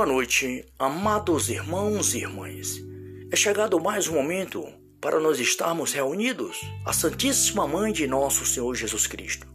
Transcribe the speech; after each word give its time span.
Boa 0.00 0.08
noite, 0.08 0.64
amados 0.78 1.50
irmãos 1.50 2.14
e 2.14 2.20
irmãs. 2.20 2.82
É 3.30 3.36
chegado 3.36 3.78
mais 3.78 4.08
um 4.08 4.14
momento 4.14 4.66
para 4.98 5.20
nós 5.20 5.38
estarmos 5.38 5.92
reunidos 5.92 6.58
à 6.86 6.92
Santíssima 6.94 7.68
Mãe 7.68 7.92
de 7.92 8.06
nosso 8.06 8.46
Senhor 8.46 8.74
Jesus 8.74 9.06
Cristo, 9.06 9.46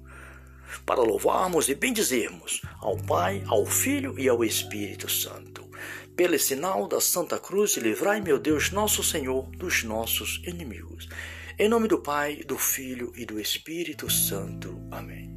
para 0.86 1.02
louvarmos 1.02 1.68
e 1.68 1.73
bendizermos 1.73 2.62
ao 2.80 2.96
Pai, 2.96 3.42
ao 3.48 3.66
Filho 3.66 4.20
e 4.20 4.30
ao 4.30 4.44
Espírito 4.44 5.10
Santo. 5.10 5.68
Pelo 6.16 6.38
sinal 6.38 6.88
da 6.88 7.02
Santa 7.02 7.40
Cruz, 7.40 7.76
livrai, 7.77 8.22
meu 8.22 8.38
Deus, 8.38 8.70
nosso 8.70 9.04
Senhor, 9.04 9.50
dos 9.50 9.84
nossos 9.84 10.44
inimigos. 10.46 11.09
Em 11.58 11.68
nome 11.68 11.88
do 11.88 11.98
Pai, 11.98 12.44
do 12.44 12.59
Filho 12.59 13.12
e 13.16 13.26
do 13.26 13.40
Espírito 13.40 14.12
Santo. 14.12 14.80
Amém. 14.91 15.34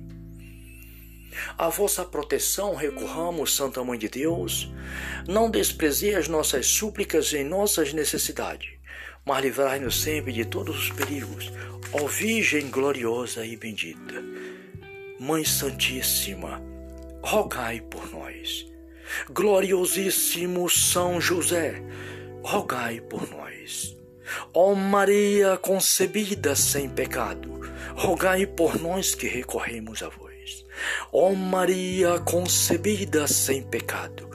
A 1.56 1.68
vossa 1.68 2.04
proteção 2.04 2.74
recorramos, 2.74 3.54
Santa 3.54 3.82
Mãe 3.84 3.98
de 3.98 4.08
Deus. 4.08 4.70
Não 5.26 5.50
desprezei 5.50 6.14
as 6.14 6.28
nossas 6.28 6.66
súplicas 6.66 7.32
em 7.32 7.44
nossas 7.44 7.92
necessidades, 7.92 8.70
mas 9.24 9.42
livrai-nos 9.42 10.00
sempre 10.00 10.32
de 10.32 10.44
todos 10.44 10.78
os 10.78 10.90
perigos, 10.90 11.52
ó 11.92 12.06
Virgem 12.06 12.68
gloriosa 12.68 13.44
e 13.44 13.56
bendita. 13.56 14.22
Mãe 15.20 15.44
Santíssima, 15.44 16.62
rogai 17.22 17.80
por 17.80 18.10
nós. 18.12 18.66
Gloriosíssimo 19.30 20.68
São 20.68 21.20
José, 21.20 21.82
rogai 22.42 23.00
por 23.00 23.28
nós. 23.30 23.96
Ó 24.54 24.74
Maria 24.74 25.56
concebida 25.56 26.54
sem 26.54 26.88
pecado, 26.88 27.60
rogai 27.96 28.46
por 28.46 28.80
nós 28.80 29.14
que 29.14 29.26
recorremos 29.26 30.02
a 30.02 30.08
vós. 30.08 30.27
Ó 31.12 31.32
Maria 31.32 32.18
concebida 32.20 33.26
sem 33.26 33.62
pecado, 33.62 34.28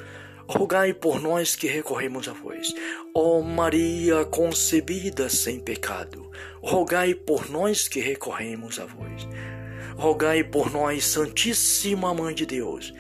rogai 0.48 0.94
por 0.94 1.22
nós 1.22 1.56
que 1.56 1.68
recorremos 1.68 2.28
a 2.28 2.34
vós. 2.34 2.74
Ó 3.14 3.42
Maria 3.42 4.26
concebida 4.26 5.30
sem 5.30 5.60
pecado, 5.60 6.30
rogai 6.62 7.14
por 7.14 7.50
nós 7.50 7.88
que 7.88 8.00
recorremos 8.00 8.80
a 8.80 8.86
vós. 8.86 9.28
Rogai 9.96 10.44
por 10.44 10.72
nós, 10.72 11.06
Santíssima 11.06 12.14
Mãe 12.14 12.34
de 12.34 12.46
Deus, 12.46 12.94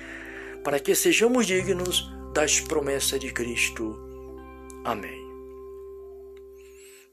para 0.63 0.79
que 0.79 0.93
sejamos 0.93 1.47
dignos 1.47 2.07
das 2.33 2.59
promessas 2.59 3.19
de 3.19 3.31
Cristo. 3.31 3.99
Amém. 4.85 5.23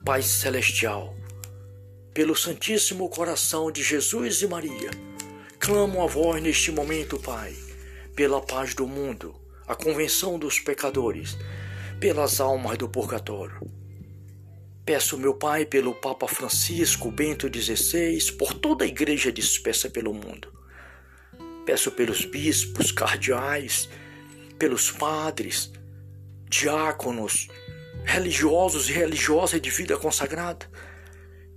Pai 0.05 0.23
Celestial, 0.23 1.15
pelo 2.13 2.35
Santíssimo 2.35 3.09
Coração 3.09 3.71
de 3.71 3.83
Jesus 3.83 4.43
e 4.43 4.47
Maria, 4.47 4.91
Clamo 5.61 6.03
a 6.03 6.07
vós 6.07 6.43
neste 6.43 6.73
momento, 6.73 7.19
Pai, 7.19 7.55
pela 8.17 8.41
paz 8.41 8.75
do 8.75 8.87
mundo, 8.87 9.39
a 9.69 9.75
convenção 9.75 10.39
dos 10.39 10.59
pecadores, 10.59 11.37
pelas 12.01 12.41
almas 12.41 12.79
do 12.79 12.89
purgatório. 12.89 13.61
Peço, 14.87 15.19
meu 15.19 15.35
Pai, 15.35 15.67
pelo 15.67 15.95
Papa 15.95 16.27
Francisco 16.27 17.11
Bento 17.11 17.47
XVI, 17.47 18.33
por 18.39 18.55
toda 18.55 18.87
a 18.87 18.89
igreja 18.89 19.31
dispersa 19.31 19.91
pelo 19.91 20.15
mundo. 20.15 20.51
Peço 21.67 21.93
pelos 21.93 22.25
bispos, 22.25 22.91
cardeais, 22.91 23.87
pelos 24.59 24.91
padres, 24.91 25.71
diáconos, 26.49 27.49
religiosos 28.03 28.89
e 28.89 28.95
religiosas 28.95 29.61
de 29.61 29.69
vida 29.69 29.99
consagrada. 29.99 30.67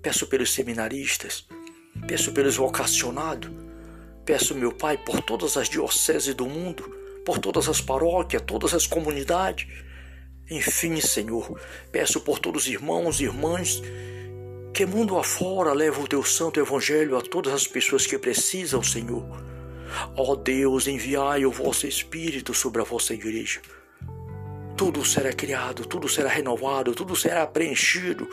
Peço 0.02 0.28
pelos 0.28 0.54
seminaristas, 0.54 1.48
peço 2.06 2.34
pelos 2.34 2.58
vocacionados, 2.58 3.63
Peço, 4.26 4.56
meu 4.56 4.72
Pai, 4.72 4.98
por 4.98 5.22
todas 5.22 5.58
as 5.58 5.68
dioceses 5.68 6.34
do 6.34 6.46
mundo, 6.46 6.84
por 7.26 7.40
todas 7.40 7.68
as 7.68 7.82
paróquias, 7.82 8.42
todas 8.46 8.74
as 8.74 8.88
comunidades. 8.88 9.68
Enfim, 10.50 11.00
Senhor, 11.02 11.60
peço 11.92 12.22
por 12.22 12.40
todos 12.40 12.64
os 12.64 12.70
irmãos 12.70 13.20
e 13.20 13.26
irmãs 13.26 13.82
que 14.74 14.86
mundo 14.86 15.18
afora 15.18 15.72
leva 15.72 16.02
o 16.02 16.08
teu 16.08 16.24
santo 16.24 16.60
evangelho 16.60 17.18
a 17.18 17.22
todas 17.22 17.54
as 17.54 17.68
pessoas 17.68 18.08
que 18.08 18.18
precisam, 18.18 18.82
Senhor. 18.82 19.24
Ó 20.18 20.36
Deus, 20.36 20.88
enviai 20.88 21.46
o 21.46 21.52
vosso 21.52 21.86
Espírito 21.86 22.54
sobre 22.54 22.82
a 22.82 22.86
vossa 22.86 23.14
igreja. 23.14 23.62
Tudo 24.76 25.06
será 25.06 25.32
criado, 25.32 25.86
tudo 25.86 26.10
será 26.10 26.30
renovado, 26.30 26.96
tudo 26.96 27.16
será 27.16 27.46
preenchido 27.46 28.28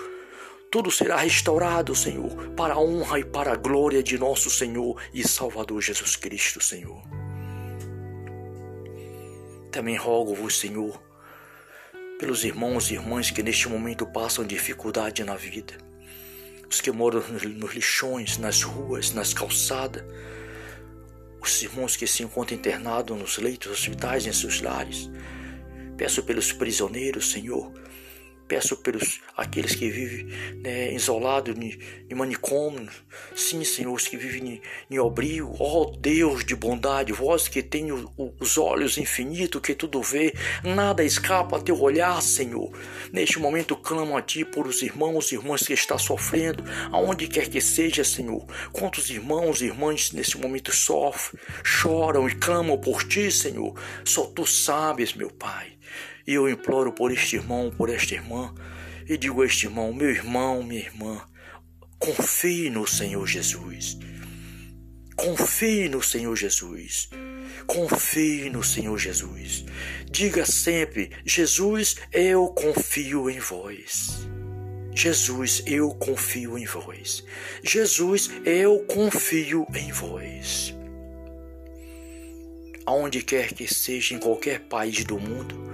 tudo 0.70 0.88
será 0.88 1.16
restaurado, 1.16 1.96
Senhor, 1.96 2.50
para 2.50 2.74
a 2.74 2.80
honra 2.80 3.18
e 3.18 3.24
para 3.24 3.52
a 3.52 3.56
glória 3.56 4.02
de 4.02 4.16
nosso 4.16 4.48
Senhor 4.48 5.02
e 5.12 5.26
Salvador 5.26 5.82
Jesus 5.82 6.14
Cristo, 6.14 6.60
Senhor. 6.60 7.02
Também 9.72 9.96
rogo-vos, 9.96 10.58
Senhor, 10.58 11.02
pelos 12.20 12.44
irmãos 12.44 12.90
e 12.90 12.94
irmãs 12.94 13.32
que 13.32 13.42
neste 13.42 13.68
momento 13.68 14.06
passam 14.06 14.44
dificuldade 14.44 15.24
na 15.24 15.34
vida, 15.34 15.74
os 16.70 16.80
que 16.80 16.92
moram 16.92 17.20
nos 17.28 17.74
lixões, 17.74 18.38
nas 18.38 18.62
ruas, 18.62 19.12
nas 19.12 19.34
calçadas, 19.34 20.04
os 21.42 21.62
irmãos 21.62 21.96
que 21.96 22.06
se 22.06 22.22
encontram 22.22 22.56
internados 22.56 23.18
nos 23.18 23.38
leitos 23.38 23.72
hospitais, 23.72 24.24
em 24.24 24.32
seus 24.32 24.60
lares. 24.60 25.10
Peço 25.96 26.22
pelos 26.22 26.52
prisioneiros, 26.52 27.32
Senhor, 27.32 27.72
Peço 28.50 28.76
pelos 28.78 29.20
aqueles 29.36 29.76
que 29.76 29.88
vivem 29.88 30.26
né, 30.56 30.92
isolados 30.92 31.54
em 31.56 32.14
manicômio, 32.16 32.90
sim, 33.36 33.62
Senhor, 33.62 33.94
os 33.94 34.08
que 34.08 34.16
vivem 34.16 34.60
em 34.90 34.98
abrigo, 34.98 35.54
ó 35.60 35.82
oh, 35.82 35.96
Deus 35.96 36.44
de 36.44 36.56
bondade, 36.56 37.12
vós 37.12 37.46
que 37.46 37.62
tem 37.62 37.92
os 37.92 38.58
olhos 38.58 38.98
infinitos, 38.98 39.60
que 39.60 39.72
tudo 39.72 40.02
vê, 40.02 40.34
nada 40.64 41.04
escapa 41.04 41.58
a 41.58 41.60
teu 41.60 41.80
olhar, 41.80 42.20
Senhor. 42.20 42.76
Neste 43.12 43.38
momento 43.38 43.76
clamo 43.76 44.16
a 44.16 44.20
Ti 44.20 44.44
por 44.44 44.66
os 44.66 44.82
irmãos 44.82 45.30
e 45.30 45.36
irmãs 45.36 45.62
que 45.62 45.72
estão 45.72 45.96
sofrendo, 45.96 46.64
aonde 46.90 47.28
quer 47.28 47.48
que 47.48 47.60
seja, 47.60 48.02
Senhor. 48.02 48.44
Quantos 48.72 49.10
irmãos 49.10 49.62
e 49.62 49.66
irmãs 49.66 50.10
nesse 50.10 50.36
momento 50.36 50.74
sofrem, 50.74 51.40
choram 51.62 52.28
e 52.28 52.34
clamam 52.34 52.76
por 52.76 53.04
Ti, 53.04 53.30
Senhor. 53.30 53.80
Só 54.04 54.26
Tu 54.26 54.44
sabes, 54.44 55.14
meu 55.14 55.30
Pai. 55.30 55.78
E 56.26 56.34
eu 56.34 56.48
imploro 56.48 56.92
por 56.92 57.12
este 57.12 57.36
irmão, 57.36 57.72
por 57.76 57.88
esta 57.88 58.14
irmã, 58.14 58.54
e 59.08 59.16
digo 59.16 59.42
a 59.42 59.46
este 59.46 59.66
irmão: 59.66 59.92
meu 59.92 60.10
irmão, 60.10 60.62
minha 60.62 60.80
irmã, 60.80 61.20
confie 61.98 62.70
no 62.70 62.86
Senhor 62.86 63.26
Jesus. 63.26 63.98
Confie 65.16 65.88
no 65.88 66.02
Senhor 66.02 66.34
Jesus. 66.34 67.10
Confie 67.66 68.48
no 68.48 68.64
Senhor 68.64 68.96
Jesus. 68.98 69.64
Diga 70.10 70.46
sempre: 70.46 71.10
Jesus, 71.26 71.96
eu 72.12 72.48
confio 72.48 73.28
em 73.28 73.38
vós. 73.38 74.26
Jesus, 74.94 75.62
eu 75.66 75.90
confio 75.94 76.58
em 76.58 76.66
vós. 76.66 77.24
Jesus, 77.62 78.30
eu 78.44 78.80
confio 78.88 79.66
em 79.74 79.92
vós. 79.92 80.74
Aonde 82.84 83.22
quer 83.22 83.52
que 83.52 83.72
seja, 83.72 84.14
em 84.14 84.18
qualquer 84.18 84.60
país 84.60 85.04
do 85.04 85.18
mundo, 85.18 85.69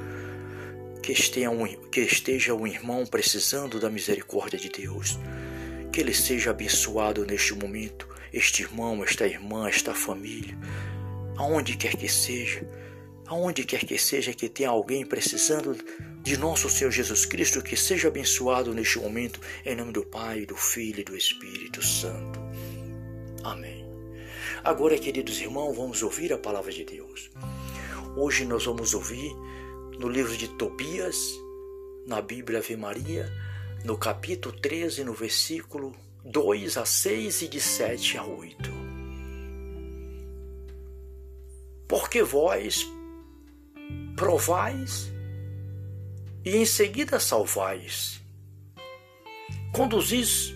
que 1.06 1.12
esteja, 1.12 1.50
um, 1.50 1.64
que 1.64 2.00
esteja 2.00 2.52
um 2.52 2.66
irmão 2.66 3.06
precisando 3.06 3.78
da 3.78 3.88
misericórdia 3.88 4.58
de 4.58 4.68
Deus. 4.68 5.16
Que 5.92 6.00
ele 6.00 6.12
seja 6.12 6.50
abençoado 6.50 7.24
neste 7.24 7.54
momento, 7.54 8.08
este 8.32 8.62
irmão, 8.62 9.04
esta 9.04 9.24
irmã, 9.24 9.68
esta 9.68 9.94
família, 9.94 10.58
aonde 11.36 11.76
quer 11.76 11.96
que 11.96 12.08
seja, 12.08 12.68
aonde 13.24 13.62
quer 13.62 13.84
que 13.84 13.96
seja 13.96 14.34
que 14.34 14.48
tenha 14.48 14.68
alguém 14.68 15.06
precisando 15.06 15.76
de 16.24 16.36
nosso 16.36 16.68
Senhor 16.68 16.90
Jesus 16.90 17.24
Cristo, 17.24 17.62
que 17.62 17.76
seja 17.76 18.08
abençoado 18.08 18.74
neste 18.74 18.98
momento, 18.98 19.40
em 19.64 19.76
nome 19.76 19.92
do 19.92 20.04
Pai, 20.04 20.44
do 20.44 20.56
Filho 20.56 21.00
e 21.02 21.04
do 21.04 21.16
Espírito 21.16 21.84
Santo. 21.84 22.40
Amém. 23.44 23.86
Agora, 24.64 24.98
queridos 24.98 25.40
irmãos, 25.40 25.76
vamos 25.76 26.02
ouvir 26.02 26.32
a 26.32 26.38
palavra 26.38 26.72
de 26.72 26.84
Deus. 26.84 27.30
Hoje 28.16 28.44
nós 28.44 28.64
vamos 28.64 28.92
ouvir 28.92 29.30
no 29.98 30.08
livro 30.08 30.36
de 30.36 30.48
Tobias, 30.48 31.16
na 32.06 32.20
Bíblia 32.20 32.58
Ave 32.58 32.76
Maria, 32.76 33.32
no 33.84 33.96
capítulo 33.96 34.54
13, 34.60 35.04
no 35.04 35.14
versículo 35.14 35.94
2 36.24 36.76
a 36.76 36.84
6 36.84 37.42
e 37.42 37.48
de 37.48 37.60
7 37.60 38.18
a 38.18 38.24
8. 38.24 38.70
Porque 41.88 42.22
vós 42.22 42.86
provais 44.16 45.10
e 46.44 46.56
em 46.56 46.64
seguida 46.64 47.18
salvais, 47.18 48.20
conduzis 49.72 50.54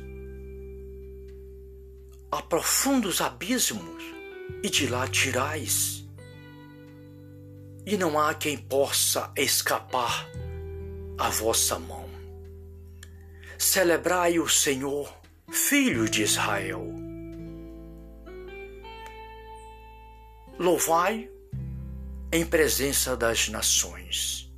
a 2.30 2.40
profundos 2.42 3.20
abismos 3.20 4.04
e 4.62 4.70
de 4.70 4.86
lá 4.86 5.08
tirais 5.08 5.99
e 7.86 7.96
não 7.96 8.18
há 8.18 8.34
quem 8.34 8.56
possa 8.56 9.32
escapar 9.36 10.28
à 11.18 11.28
vossa 11.30 11.78
mão. 11.78 12.08
Celebrai 13.58 14.38
o 14.38 14.48
Senhor, 14.48 15.12
Filho 15.50 16.08
de 16.08 16.22
Israel. 16.22 16.86
Louvai 20.58 21.30
em 22.32 22.46
presença 22.46 23.16
das 23.16 23.48
nações. 23.48 24.50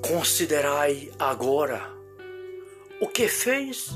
Considerai 0.00 1.12
agora 1.18 1.80
o 3.00 3.06
que 3.06 3.28
fez 3.28 3.90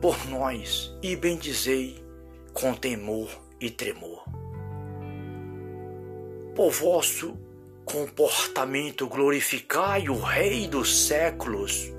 por 0.00 0.26
nós 0.28 0.92
e 1.02 1.16
bendizei 1.16 2.04
com 2.52 2.74
temor 2.74 3.28
e 3.60 3.70
tremor. 3.70 4.24
Por 6.54 6.70
vosso 6.70 7.38
comportamento 7.84 9.08
glorificai 9.08 10.08
o 10.08 10.20
Rei 10.20 10.68
dos 10.68 11.06
séculos. 11.06 11.92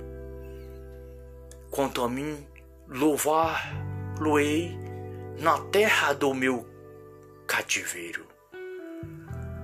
Quanto 1.71 2.03
a 2.03 2.09
mim, 2.09 2.45
louvar-lo-ei 2.87 4.77
na 5.39 5.59
terra 5.65 6.13
do 6.13 6.33
meu 6.33 6.67
cativeiro, 7.47 8.27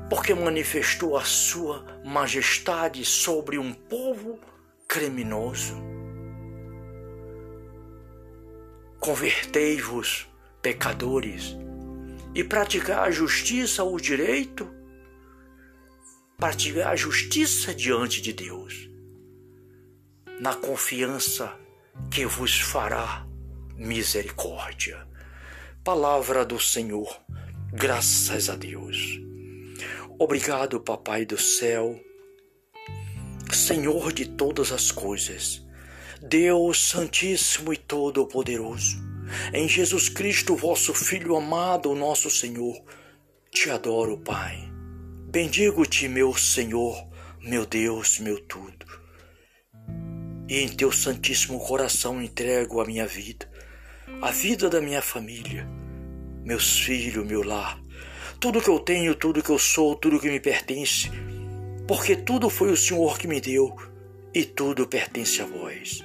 porque 0.09 0.33
manifestou 0.33 1.17
a 1.17 1.23
sua 1.23 1.85
majestade 2.03 3.03
sobre 3.05 3.57
um 3.57 3.73
povo 3.73 4.39
criminoso. 4.87 5.75
Convertei-vos, 8.99 10.27
pecadores, 10.61 11.55
e 12.35 12.43
praticar 12.43 13.07
a 13.07 13.11
justiça, 13.11 13.83
o 13.83 13.97
direito, 13.97 14.69
praticar 16.37 16.91
a 16.91 16.95
justiça 16.95 17.73
diante 17.73 18.21
de 18.21 18.33
Deus, 18.33 18.89
na 20.41 20.53
confiança 20.53 21.57
que 22.11 22.25
vos 22.25 22.59
fará 22.59 23.25
misericórdia. 23.77 25.07
Palavra 25.81 26.45
do 26.45 26.59
Senhor, 26.59 27.21
graças 27.71 28.49
a 28.49 28.55
Deus. 28.55 28.97
Obrigado, 30.19 30.81
Papai 30.81 31.25
do 31.25 31.37
céu, 31.37 31.97
Senhor 33.53 34.11
de 34.11 34.25
todas 34.25 34.71
as 34.71 34.91
coisas, 34.91 35.65
Deus 36.21 36.89
Santíssimo 36.89 37.71
e 37.71 37.77
Todo-Poderoso, 37.77 39.04
em 39.53 39.67
Jesus 39.67 40.09
Cristo, 40.09 40.55
vosso 40.55 40.93
Filho 40.93 41.35
amado, 41.35 41.93
nosso 41.95 42.29
Senhor, 42.29 42.75
te 43.51 43.69
adoro, 43.69 44.17
Pai. 44.17 44.71
Bendigo-te, 45.29 46.07
meu 46.07 46.33
Senhor, 46.35 47.09
meu 47.41 47.65
Deus, 47.65 48.19
meu 48.19 48.39
tudo. 48.39 48.85
E 50.47 50.59
em 50.59 50.67
teu 50.67 50.91
santíssimo 50.91 51.59
coração 51.59 52.21
entrego 52.21 52.79
a 52.79 52.85
minha 52.85 53.07
vida, 53.07 53.49
a 54.21 54.31
vida 54.31 54.69
da 54.69 54.79
minha 54.79 55.01
família, 55.01 55.67
meus 56.43 56.79
filhos, 56.79 57.25
meu 57.25 57.43
lar, 57.43 57.81
tudo 58.39 58.61
que 58.61 58.69
eu 58.69 58.79
tenho, 58.79 59.15
tudo 59.15 59.41
que 59.41 59.49
eu 59.49 59.57
sou, 59.57 59.95
tudo 59.95 60.19
que 60.19 60.29
me 60.29 60.39
pertence, 60.39 61.09
porque 61.87 62.15
tudo 62.15 62.49
foi 62.49 62.71
o 62.71 62.77
Senhor 62.77 63.17
que 63.17 63.27
me 63.27 63.41
deu 63.41 63.75
e 64.33 64.43
tudo 64.43 64.87
pertence 64.87 65.41
a 65.41 65.45
vós. 65.45 66.03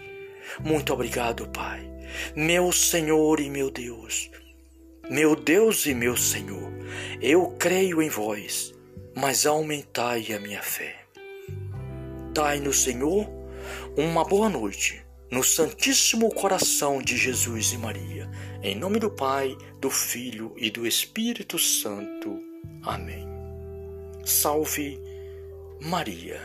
Muito 0.64 0.92
obrigado, 0.92 1.48
Pai, 1.48 1.89
meu 2.34 2.72
Senhor 2.72 3.40
e 3.40 3.50
meu 3.50 3.70
Deus, 3.70 4.30
meu 5.08 5.34
Deus 5.34 5.86
e 5.86 5.94
meu 5.94 6.16
Senhor. 6.16 6.70
Eu 7.20 7.54
creio 7.58 8.02
em 8.02 8.08
vós 8.08 8.74
mas 9.14 9.46
aumentai 9.46 10.32
a 10.32 10.40
minha 10.40 10.62
fé. 10.62 10.96
Dai 12.32 12.60
no 12.60 12.72
Senhor 12.72 13.28
uma 13.96 14.24
boa 14.24 14.48
noite, 14.48 15.04
no 15.30 15.42
Santíssimo 15.42 16.32
Coração 16.32 17.02
de 17.02 17.16
Jesus 17.16 17.72
e 17.72 17.78
Maria, 17.78 18.30
em 18.62 18.74
nome 18.74 18.98
do 18.98 19.10
Pai, 19.10 19.56
do 19.80 19.90
Filho 19.90 20.54
e 20.56 20.70
do 20.70 20.86
Espírito 20.86 21.58
Santo. 21.58 22.40
Amém. 22.82 23.26
Salve 24.24 24.98
Maria. 25.80 26.40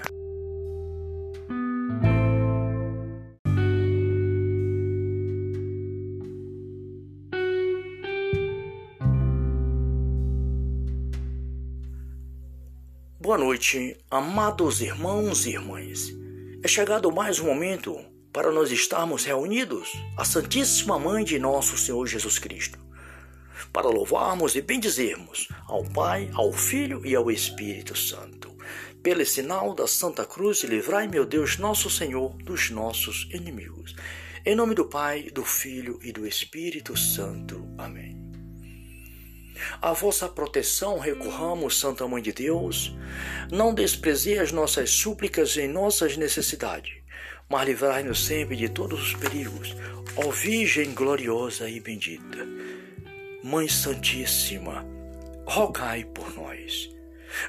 Boa 13.25 13.39
noite, 13.39 13.97
amados 14.11 14.81
irmãos 14.81 15.47
e 15.47 15.53
irmãs. 15.53 16.13
É 16.61 16.67
chegado 16.67 17.11
mais 17.11 17.39
um 17.39 17.45
momento 17.45 17.97
para 18.31 18.51
nós 18.51 18.69
estarmos 18.69 19.25
reunidos 19.25 19.93
à 20.15 20.23
Santíssima 20.23 20.99
Mãe 20.99 21.23
de 21.23 21.39
nosso 21.39 21.75
Senhor 21.75 22.05
Jesus 22.05 22.37
Cristo, 22.37 22.77
para 23.73 23.87
louvarmos 23.87 24.55
e 24.55 24.61
bendizermos 24.61 25.47
ao 25.67 25.83
Pai, 25.85 26.29
ao 26.35 26.53
Filho 26.53 27.03
e 27.03 27.15
ao 27.15 27.31
Espírito 27.31 27.97
Santo. 27.97 28.55
Pelo 29.01 29.25
sinal 29.25 29.73
da 29.73 29.87
Santa 29.87 30.23
Cruz, 30.23 30.63
livrai, 30.63 31.07
meu 31.07 31.25
Deus, 31.25 31.57
nosso 31.57 31.89
Senhor, 31.89 32.37
dos 32.43 32.69
nossos 32.69 33.27
inimigos. 33.33 33.95
Em 34.45 34.53
nome 34.55 34.75
do 34.75 34.85
Pai, 34.85 35.31
do 35.31 35.43
Filho 35.43 35.97
e 36.03 36.11
do 36.11 36.27
Espírito 36.27 36.95
Santo. 36.95 37.67
Amém. 37.75 38.14
A 39.81 39.93
vossa 39.93 40.27
proteção 40.27 40.99
recorramos, 40.99 41.79
Santa 41.79 42.07
Mãe 42.07 42.21
de 42.21 42.31
Deus. 42.31 42.95
Não 43.51 43.73
desprezei 43.73 44.39
as 44.39 44.51
nossas 44.51 44.89
súplicas 44.89 45.57
em 45.57 45.67
nossas 45.67 46.17
necessidades, 46.17 46.93
mas 47.49 47.65
livrai-nos 47.65 48.25
sempre 48.25 48.55
de 48.55 48.69
todos 48.69 49.01
os 49.01 49.13
perigos, 49.13 49.75
ó 50.15 50.29
Virgem 50.31 50.93
gloriosa 50.93 51.69
e 51.69 51.79
bendita. 51.79 52.47
Mãe 53.43 53.67
Santíssima, 53.67 54.85
rogai 55.45 56.03
por 56.05 56.35
nós. 56.35 56.89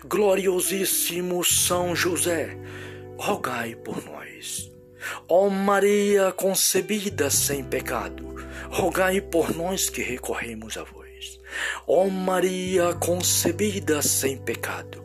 Gloriosíssimo 0.05 1.45
São 1.45 1.95
José, 1.95 2.57
rogai 3.17 3.75
por 3.75 4.05
nós. 4.05 4.71
Ó 5.29 5.49
Maria 5.49 6.33
concebida 6.33 7.31
sem 7.31 7.65
pecado, 7.65 8.35
rogai 8.71 9.21
por 9.21 9.55
nós 9.55 9.89
que 9.89 10.03
recorremos 10.03 10.77
a 10.77 10.83
vós. 10.83 11.06
Ó 11.87 12.09
Maria 12.09 12.95
concebida 12.95 14.03
sem 14.03 14.37
pecado, 14.37 15.05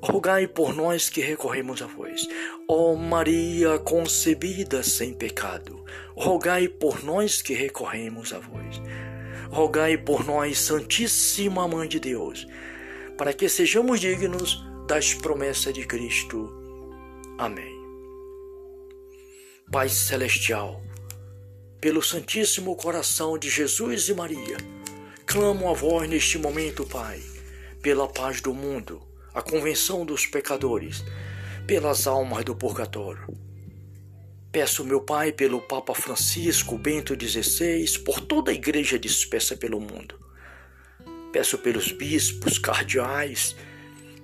rogai 0.00 0.46
por 0.46 0.74
nós 0.74 1.08
que 1.08 1.20
recorremos 1.20 1.82
a 1.82 1.86
vós. 1.86 2.28
Ó 2.68 2.94
Maria 2.94 3.78
concebida 3.78 4.82
sem 4.82 5.12
pecado, 5.12 5.84
rogai 6.16 6.68
por 6.68 7.04
nós 7.04 7.42
que 7.42 7.54
recorremos 7.54 8.32
a 8.32 8.38
vós. 8.38 8.80
Rogai 9.50 9.96
por 9.96 10.24
nós, 10.24 10.58
Santíssima 10.58 11.66
Mãe 11.66 11.88
de 11.88 11.98
Deus, 11.98 12.46
para 13.18 13.32
que 13.32 13.48
sejamos 13.48 13.98
dignos 13.98 14.64
das 14.86 15.12
promessas 15.12 15.74
de 15.74 15.84
Cristo. 15.84 16.52
Amém. 17.36 17.80
Pai 19.72 19.88
Celestial, 19.88 20.82
pelo 21.80 22.02
Santíssimo 22.02 22.76
Coração 22.76 23.38
de 23.38 23.48
Jesus 23.48 24.08
e 24.08 24.14
Maria, 24.14 24.56
Clamo 25.30 25.70
a 25.70 25.72
vós 25.72 26.08
neste 26.08 26.38
momento, 26.38 26.84
Pai, 26.84 27.22
pela 27.80 28.08
paz 28.08 28.40
do 28.40 28.52
mundo, 28.52 29.00
a 29.32 29.40
convenção 29.40 30.04
dos 30.04 30.26
pecadores, 30.26 31.04
pelas 31.68 32.08
almas 32.08 32.44
do 32.44 32.52
purgatório. 32.52 33.28
Peço, 34.50 34.84
meu 34.84 35.00
Pai, 35.00 35.30
pelo 35.30 35.60
Papa 35.60 35.94
Francisco 35.94 36.76
Bento 36.76 37.14
XVI, 37.14 38.00
por 38.00 38.20
toda 38.20 38.50
a 38.50 38.54
igreja 38.54 38.98
dispersa 38.98 39.56
pelo 39.56 39.78
mundo. 39.78 40.18
Peço 41.32 41.58
pelos 41.58 41.92
bispos, 41.92 42.58
cardeais, 42.58 43.54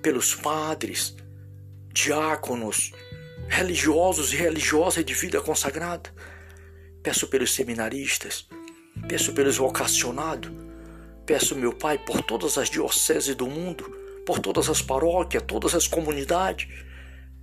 pelos 0.01 0.35
padres, 0.35 1.15
diáconos, 1.93 2.91
religiosos 3.47 4.33
e 4.33 4.35
religiosas 4.35 5.05
de 5.05 5.13
vida 5.13 5.39
consagrada. 5.39 6.13
Peço 7.01 7.29
pelos 7.29 7.55
seminaristas, 7.55 8.45
peço 9.07 9.31
pelos 9.31 9.55
vocacionados, 9.55 10.66
Peço, 11.27 11.57
meu 11.57 11.73
Pai, 11.73 11.97
por 11.97 12.21
todas 12.23 12.57
as 12.57 12.69
dioceses 12.69 13.35
do 13.35 13.47
mundo, 13.47 13.83
por 14.25 14.39
todas 14.39 14.69
as 14.69 14.81
paróquias, 14.81 15.43
todas 15.45 15.75
as 15.75 15.85
comunidades. 15.85 16.69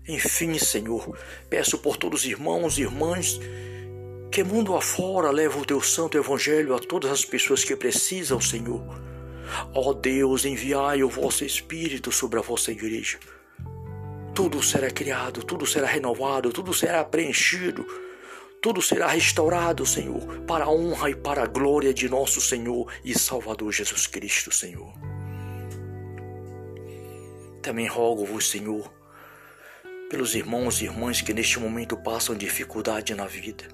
Enfim, 0.09 0.59
Senhor, 0.59 1.15
peço 1.51 1.77
por 1.77 1.99
todos 1.99 2.21
os 2.21 2.27
irmãos 2.27 2.79
e 2.79 2.81
irmãs 2.81 3.39
que 4.33 4.43
mundo 4.43 4.75
afora 4.75 5.31
leva 5.31 5.59
o 5.59 5.67
teu 5.67 5.83
santo 5.83 6.17
evangelho 6.17 6.75
a 6.75 6.79
todas 6.79 7.11
as 7.11 7.27
pessoas 7.27 7.63
que 7.63 7.77
precisam, 7.77 8.41
Senhor. 8.41 8.83
Ó 9.75 9.93
Deus, 9.93 10.47
enviai 10.47 11.03
o 11.03 11.09
vosso 11.11 11.45
Espírito 11.45 12.11
sobre 12.11 12.39
a 12.39 12.43
vossa 12.43 12.73
igreja. 12.73 13.19
Tudo 14.35 14.63
será 14.63 14.91
criado, 14.91 15.45
tudo 15.45 15.67
será 15.67 15.87
renovado, 15.87 16.51
tudo 16.51 16.73
será 16.73 17.05
preenchido 17.05 17.87
tudo 18.65 18.81
será 18.81 19.09
restaurado, 19.09 19.85
Senhor, 19.85 20.41
para 20.47 20.65
a 20.65 20.71
honra 20.71 21.11
e 21.11 21.15
para 21.15 21.43
a 21.43 21.47
glória 21.47 21.93
de 21.93 22.09
nosso 22.09 22.41
Senhor 22.41 22.91
e 23.05 23.13
Salvador 23.13 23.71
Jesus 23.71 24.07
Cristo, 24.07 24.51
Senhor. 24.51 24.91
Também 27.61 27.87
rogo-vos, 27.87 28.49
Senhor, 28.49 28.91
pelos 30.09 30.35
irmãos 30.35 30.81
e 30.81 30.85
irmãs 30.85 31.21
que 31.21 31.35
neste 31.35 31.61
momento 31.61 31.95
passam 31.95 32.35
dificuldade 32.35 33.15
na 33.15 33.27
vida, 33.27 33.65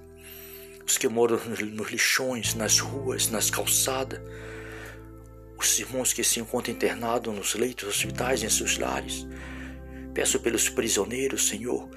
os 0.85 0.99
que 0.99 1.07
moram 1.07 1.39
nos 1.47 1.89
lixões, 1.89 2.57
nas 2.57 2.81
ruas, 2.81 3.29
nas 3.29 3.49
calçadas, 3.49 4.21
os 5.57 5.79
irmãos 5.79 6.13
que 6.13 6.25
se 6.25 6.41
encontram 6.41 6.75
internados 6.75 7.33
nos 7.33 7.55
leitos 7.55 7.89
hospitais, 7.89 8.43
em 8.43 8.51
seus 8.51 8.77
lares. 8.77 9.25
Peço 10.13 10.41
pelos 10.41 10.69
prisioneiros, 10.69 11.47
Senhor, 11.47 11.89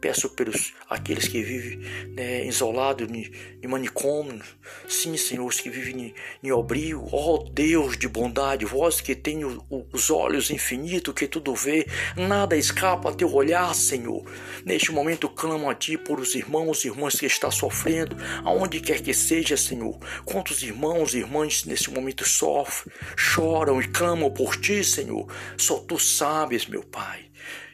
Peço 0.00 0.28
pelos 0.30 0.74
aqueles 0.88 1.26
que 1.26 1.42
vivem 1.42 1.78
né, 2.14 2.44
isolados 2.44 3.08
em 3.10 3.66
manicômio, 3.66 4.42
sim, 4.88 5.16
Senhor, 5.16 5.46
os 5.46 5.60
que 5.60 5.70
vivem 5.70 6.14
em 6.42 6.50
abrigo, 6.50 7.08
ó 7.12 7.34
oh, 7.34 7.50
Deus 7.50 7.96
de 7.96 8.08
bondade, 8.08 8.64
vós 8.64 9.00
que 9.00 9.14
tem 9.14 9.40
os 9.44 10.10
olhos 10.10 10.50
infinitos, 10.50 11.14
que 11.14 11.26
tudo 11.26 11.54
vê, 11.54 11.86
nada 12.16 12.56
escapa 12.56 13.10
a 13.10 13.14
teu 13.14 13.32
olhar, 13.32 13.74
Senhor. 13.74 14.24
Neste 14.64 14.92
momento 14.92 15.28
clamo 15.28 15.68
a 15.70 15.74
Ti 15.74 15.96
por 15.96 16.20
os 16.20 16.34
irmãos 16.34 16.84
e 16.84 16.88
irmãs 16.88 17.14
que 17.14 17.26
estão 17.26 17.50
sofrendo, 17.50 18.16
aonde 18.44 18.80
quer 18.80 19.00
que 19.00 19.14
seja, 19.14 19.56
Senhor. 19.56 19.98
Quantos 20.24 20.62
irmãos 20.62 21.14
e 21.14 21.18
irmãs 21.18 21.64
nesse 21.64 21.90
momento 21.90 22.24
sofrem, 22.24 22.92
choram 23.16 23.80
e 23.80 23.88
clamam 23.88 24.30
por 24.30 24.56
Ti, 24.56 24.84
Senhor. 24.84 25.26
Só 25.56 25.78
Tu 25.78 25.98
sabes, 25.98 26.66
meu 26.66 26.82
Pai. 26.82 27.26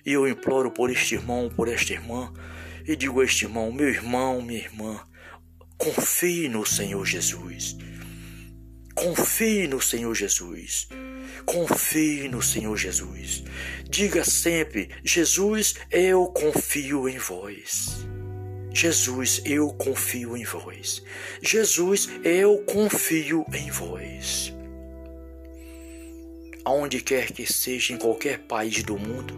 E 0.04 0.12
eu 0.12 0.28
imploro 0.28 0.70
por 0.70 0.90
este 0.90 1.14
irmão, 1.14 1.48
por 1.48 1.68
esta 1.68 1.92
irmã, 1.92 2.32
e 2.86 2.96
digo 2.96 3.20
a 3.20 3.24
este 3.24 3.44
irmão, 3.44 3.70
meu 3.70 3.88
irmão, 3.88 4.42
minha 4.42 4.60
irmã, 4.60 5.00
confie 5.78 6.48
no 6.48 6.66
Senhor 6.66 7.04
Jesus. 7.06 7.76
Confie 8.94 9.66
no 9.66 9.80
Senhor 9.80 10.14
Jesus. 10.14 10.88
Confie 11.44 12.28
no 12.28 12.42
Senhor 12.42 12.76
Jesus. 12.76 13.42
Diga 13.88 14.24
sempre: 14.24 14.90
Jesus, 15.04 15.74
eu 15.90 16.26
confio 16.26 17.08
em 17.08 17.18
vós. 17.18 18.06
Jesus, 18.74 19.42
eu 19.44 19.68
confio 19.74 20.36
em 20.36 20.44
vós. 20.44 21.02
Jesus, 21.42 22.08
eu 22.24 22.58
confio 22.58 23.44
em 23.52 23.70
vós. 23.70 24.54
Aonde 26.64 27.00
quer 27.00 27.32
que 27.32 27.50
seja, 27.50 27.92
em 27.92 27.98
qualquer 27.98 28.38
país 28.38 28.82
do 28.82 28.96
mundo, 28.96 29.34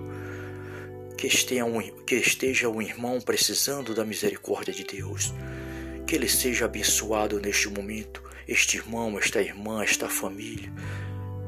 que 1.16 1.26
esteja, 1.26 1.64
um, 1.64 1.80
que 2.04 2.16
esteja 2.16 2.68
um 2.68 2.82
irmão 2.82 3.20
precisando 3.20 3.94
da 3.94 4.04
misericórdia 4.04 4.72
de 4.72 4.84
Deus. 4.84 5.32
Que 6.06 6.16
ele 6.16 6.28
seja 6.28 6.66
abençoado 6.66 7.40
neste 7.40 7.68
momento, 7.68 8.22
este 8.46 8.76
irmão, 8.76 9.18
esta 9.18 9.40
irmã, 9.40 9.82
esta 9.82 10.08
família, 10.08 10.70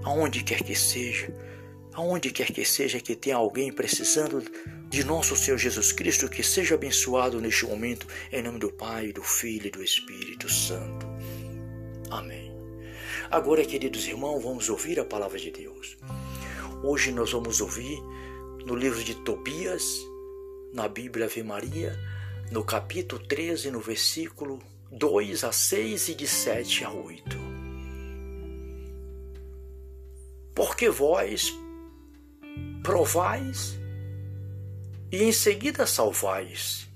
aonde 0.02 0.42
quer 0.42 0.62
que 0.62 0.74
seja, 0.74 1.32
aonde 1.92 2.30
quer 2.30 2.50
que 2.50 2.64
seja 2.64 3.00
que 3.00 3.14
tenha 3.14 3.36
alguém 3.36 3.70
precisando 3.70 4.42
de 4.88 5.04
nosso 5.04 5.36
Senhor 5.36 5.58
Jesus 5.58 5.92
Cristo, 5.92 6.28
que 6.28 6.42
seja 6.42 6.74
abençoado 6.74 7.40
neste 7.40 7.66
momento, 7.66 8.06
em 8.32 8.42
nome 8.42 8.58
do 8.58 8.72
Pai, 8.72 9.12
do 9.12 9.22
Filho 9.22 9.66
e 9.66 9.70
do 9.70 9.82
Espírito 9.82 10.48
Santo. 10.48 11.06
Amém. 12.10 12.54
Agora, 13.30 13.64
queridos 13.64 14.06
irmãos, 14.06 14.42
vamos 14.42 14.68
ouvir 14.70 15.00
a 15.00 15.04
palavra 15.04 15.38
de 15.38 15.50
Deus. 15.50 15.98
Hoje 16.82 17.10
nós 17.10 17.32
vamos 17.32 17.60
ouvir 17.60 17.98
no 18.66 18.74
livro 18.74 19.02
de 19.04 19.14
Tobias, 19.14 20.04
na 20.74 20.88
Bíblia 20.88 21.26
Ave 21.26 21.40
Maria, 21.44 21.96
no 22.50 22.64
capítulo 22.64 23.24
13, 23.24 23.70
no 23.70 23.78
versículo 23.78 24.60
2 24.90 25.44
a 25.44 25.52
6 25.52 26.08
e 26.08 26.14
de 26.16 26.26
7 26.26 26.84
a 26.84 26.90
8. 26.90 27.36
Porque 30.52 30.90
vós 30.90 31.54
provais 32.82 33.78
e 35.12 35.22
em 35.22 35.30
seguida 35.30 35.86
salvais, 35.86 36.88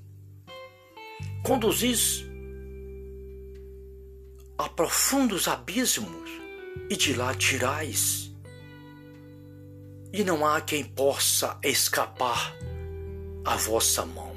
conduzis 1.44 2.24
a 4.58 4.68
profundos 4.68 5.46
abismos 5.46 6.28
e 6.90 6.96
de 6.96 7.14
lá 7.14 7.32
tirais 7.32 8.29
e 10.12 10.24
não 10.24 10.44
há 10.44 10.60
quem 10.60 10.84
possa 10.84 11.58
escapar 11.62 12.54
à 13.44 13.56
vossa 13.56 14.04
mão. 14.04 14.34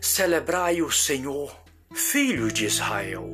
Celebrai 0.00 0.82
o 0.82 0.90
Senhor, 0.90 1.54
Filho 1.92 2.50
de 2.50 2.66
Israel. 2.66 3.28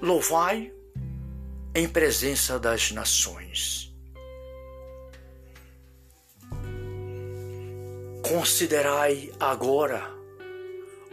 Louvai 0.00 0.72
em 1.74 1.88
presença 1.88 2.58
das 2.58 2.90
nações. 2.90 3.94
Considerai 8.22 9.32
agora 9.38 10.02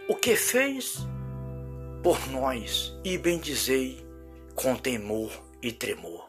o 0.07 0.15
que 0.15 0.35
fez 0.35 0.97
por 2.01 2.27
nós 2.29 2.93
e 3.03 3.17
bendizei 3.17 4.05
com 4.55 4.75
temor 4.75 5.31
e 5.63 5.71
tremor. 5.71 6.27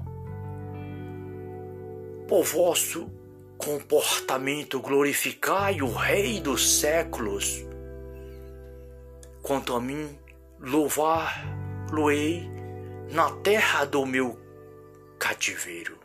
Por 2.28 2.44
vosso 2.44 3.10
comportamento 3.58 4.80
glorificai 4.80 5.82
o 5.82 5.92
Rei 5.92 6.40
dos 6.40 6.78
séculos. 6.78 7.66
Quanto 9.42 9.74
a 9.74 9.80
mim, 9.80 10.18
louvar-lo-ei 10.60 12.48
na 13.10 13.30
terra 13.42 13.84
do 13.84 14.06
meu 14.06 14.38
cativeiro, 15.18 15.98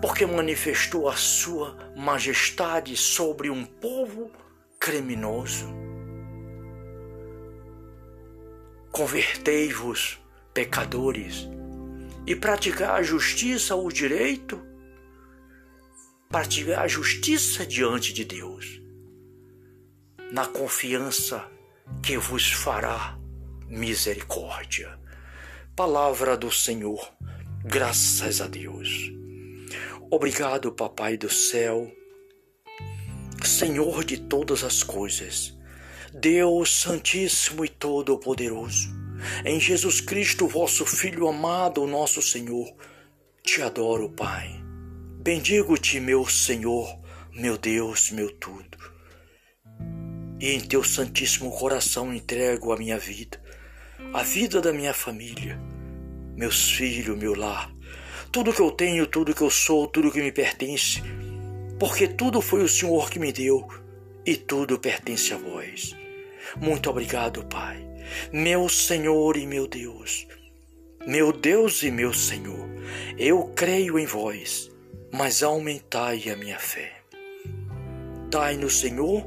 porque 0.00 0.24
manifestou 0.24 1.08
a 1.08 1.16
sua 1.16 1.76
majestade 1.96 2.96
sobre 2.96 3.50
um 3.50 3.64
povo 3.64 4.30
criminoso. 4.78 5.68
Convertei-vos, 8.90 10.18
pecadores, 10.52 11.48
e 12.30 12.36
praticar 12.36 12.94
a 12.94 13.02
justiça, 13.02 13.74
o 13.74 13.90
direito, 13.90 14.64
praticar 16.28 16.84
a 16.84 16.86
justiça 16.86 17.66
diante 17.66 18.12
de 18.12 18.24
Deus, 18.24 18.80
na 20.30 20.46
confiança 20.46 21.44
que 22.00 22.16
vos 22.16 22.52
fará 22.52 23.18
misericórdia. 23.66 24.96
Palavra 25.74 26.36
do 26.36 26.52
Senhor, 26.52 27.04
graças 27.64 28.40
a 28.40 28.46
Deus. 28.46 29.10
Obrigado, 30.08 30.70
Papai 30.70 31.16
do 31.16 31.28
céu, 31.28 31.90
Senhor 33.44 34.04
de 34.04 34.18
todas 34.20 34.62
as 34.62 34.84
coisas, 34.84 35.58
Deus 36.14 36.80
Santíssimo 36.80 37.64
e 37.64 37.68
Todo-Poderoso 37.68 38.99
em 39.44 39.60
Jesus 39.60 40.00
Cristo, 40.00 40.46
vosso 40.46 40.84
Filho 40.86 41.28
amado, 41.28 41.86
nosso 41.86 42.22
Senhor, 42.22 42.74
te 43.42 43.62
adoro, 43.62 44.08
Pai. 44.10 44.60
Bendigo-te, 45.22 46.00
meu 46.00 46.26
Senhor, 46.26 46.98
meu 47.34 47.58
Deus, 47.58 48.10
meu 48.10 48.30
tudo. 48.32 48.78
E 50.40 50.52
em 50.52 50.60
teu 50.60 50.82
santíssimo 50.82 51.50
coração 51.50 52.14
entrego 52.14 52.72
a 52.72 52.76
minha 52.76 52.98
vida, 52.98 53.40
a 54.14 54.22
vida 54.22 54.60
da 54.60 54.72
minha 54.72 54.94
família, 54.94 55.60
meus 56.36 56.70
filhos, 56.70 57.18
meu 57.18 57.34
lar, 57.34 57.70
tudo 58.32 58.52
que 58.52 58.62
eu 58.62 58.70
tenho, 58.70 59.06
tudo 59.06 59.34
que 59.34 59.42
eu 59.42 59.50
sou, 59.50 59.86
tudo 59.86 60.10
que 60.10 60.22
me 60.22 60.32
pertence, 60.32 61.02
porque 61.78 62.08
tudo 62.08 62.40
foi 62.40 62.62
o 62.62 62.68
Senhor 62.68 63.10
que 63.10 63.18
me 63.18 63.32
deu 63.32 63.68
e 64.24 64.36
tudo 64.36 64.78
pertence 64.78 65.34
a 65.34 65.36
vós. 65.36 65.94
Muito 66.56 66.88
obrigado, 66.88 67.44
Pai 67.44 67.89
meu 68.32 68.68
Senhor 68.68 69.36
e 69.36 69.46
meu 69.46 69.66
Deus, 69.66 70.26
meu 71.06 71.32
Deus 71.32 71.82
e 71.82 71.90
meu 71.90 72.12
Senhor, 72.12 72.68
eu 73.18 73.44
creio 73.54 73.98
em 73.98 74.06
vós, 74.06 74.70
mas 75.12 75.42
aumentai 75.42 76.28
a 76.28 76.36
minha 76.36 76.58
fé. 76.58 76.92
Dai 78.30 78.56
no 78.56 78.70
Senhor 78.70 79.26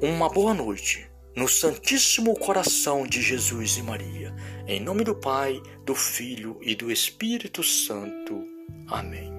uma 0.00 0.28
boa 0.28 0.54
noite, 0.54 1.08
no 1.34 1.48
Santíssimo 1.48 2.38
Coração 2.38 3.06
de 3.06 3.22
Jesus 3.22 3.76
e 3.76 3.82
Maria, 3.82 4.34
em 4.66 4.80
nome 4.80 5.04
do 5.04 5.14
Pai, 5.14 5.60
do 5.84 5.94
Filho 5.94 6.58
e 6.60 6.74
do 6.74 6.90
Espírito 6.90 7.62
Santo. 7.62 8.44
Amém. 8.88 9.32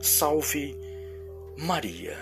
Salve 0.00 0.76
Maria. 1.56 2.16